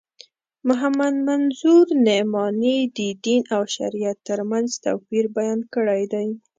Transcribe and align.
محمد 0.67 1.15
منظور 1.27 1.85
نعماني 2.07 2.77
د 2.97 2.99
دین 3.25 3.41
او 3.55 3.61
شریعت 3.75 4.17
تر 4.29 4.39
منځ 4.51 4.69
توپیر 4.85 5.25
بیان 5.37 5.59
کړی 5.73 6.03
دی. 6.13 6.27